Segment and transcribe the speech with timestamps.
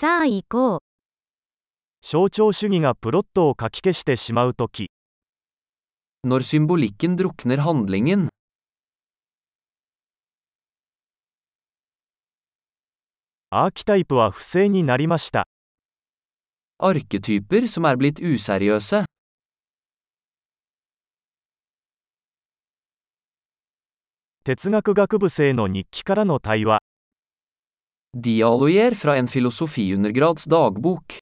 [0.00, 0.80] さあ行こう。
[2.00, 4.90] 象徴主義がプロットをかき消してしまうとき、
[6.26, 8.28] Når symbolikken drukner handlingen.
[13.50, 15.46] アーキタイプは不正になりました。
[16.80, 19.04] Arketyper som er blitt useriøse.
[24.44, 26.80] 哲学学部生の日記からの対話。
[28.12, 31.20] Dialoger fra en filosofiundergrads dagbok.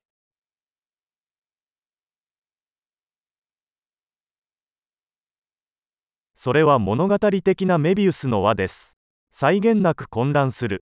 [6.33, 8.97] それは物語的なメビウスの輪です。
[9.31, 10.83] 際限なく混乱する。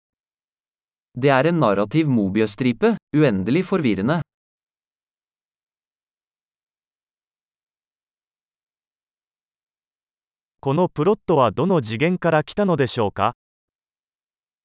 [10.61, 13.37] このプロットはどの次元から来たのでしょうか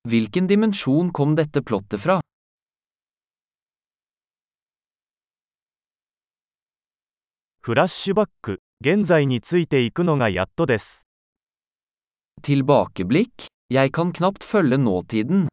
[0.08, 2.20] Hvilken dimensjon kom dette plottet fra?
[7.60, 11.06] フラッシュバック、現在についていくのがやっとです。
[12.42, 13.46] Tilbakeblikk?
[13.70, 15.46] Jeg kan knapt følge nåtiden.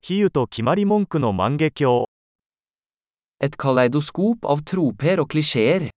[0.00, 2.06] 比喩と決まり文句の万華鏡。
[3.38, 5.90] Et kaleidoskop av troper og klisjeer.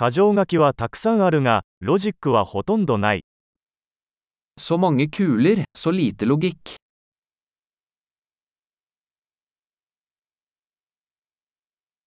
[0.00, 3.24] 箇条書きはたくさんあるが、ロジックはほとんどない。
[4.56, 6.76] Så mange kuler, så lite logikk.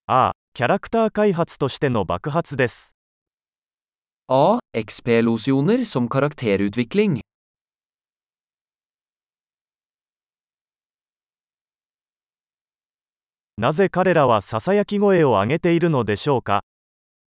[0.07, 2.95] ああ、キャラクター開発としての爆発です。
[4.29, 4.59] A.
[4.73, 7.19] XP-losjoner som karakterutvikling.
[13.57, 16.63] なぜ彼らはささやき声を上げているのでしょうか？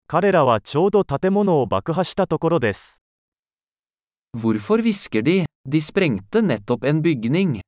[0.07, 3.03] 彼らはちょうど建物を爆破したところです。
[4.37, 5.47] Hvorfor hvisker de?
[5.67, 7.61] De sprengte nettopp en bygning.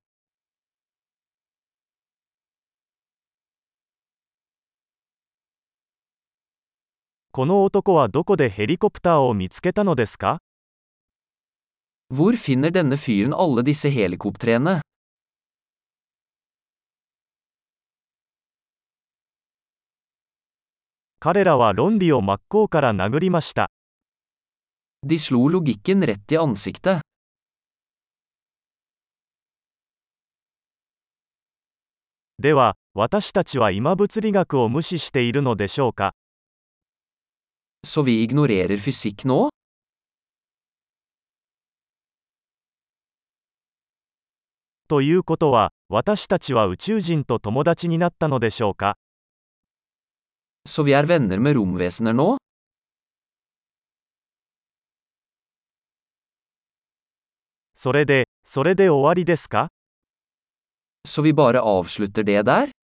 [7.32, 10.38] この男はどこでヘリコプターを見つけたのですか
[12.12, 14.85] Hvor finner denne fyren alle disse helikoptrene?
[21.28, 23.72] 彼らは論理を真っ向から殴りました。
[25.02, 27.00] De slo logikken rett i ansiktet.
[32.38, 36.14] では、私たちは今物理学を無視しているのでしょうか
[37.84, 39.48] ？Så vi ignorerer fysikk nå?
[44.86, 48.96] ということは、私たちは宇宙人と友達になったのでしょうか？
[50.76, 52.34] Så vi er venner med romvesener nå?
[61.08, 62.75] Så vi bare avslutter det der?